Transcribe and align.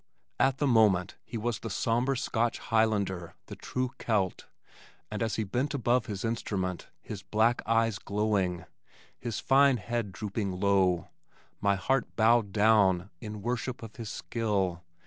At 0.39 0.57
the 0.57 0.65
moment 0.65 1.17
he 1.23 1.37
was 1.37 1.59
the 1.59 1.69
somber 1.69 2.15
Scotch 2.15 2.57
Highlander, 2.57 3.35
the 3.45 3.55
true 3.55 3.91
Celt, 3.99 4.47
and 5.11 5.21
as 5.21 5.35
he 5.35 5.43
bent 5.43 5.75
above 5.75 6.07
his 6.07 6.25
instrument 6.25 6.87
his 7.01 7.21
black 7.21 7.61
eyes 7.67 7.99
glowing, 7.99 8.65
his 9.19 9.39
fine 9.39 9.77
head 9.77 10.11
drooping 10.11 10.59
low, 10.59 11.09
my 11.59 11.75
heart 11.75 12.15
bowed 12.15 12.51
down 12.51 13.11
in 13.19 13.43
worship 13.43 13.83
of 13.83 13.97
his 13.97 14.09
skill. 14.09 14.81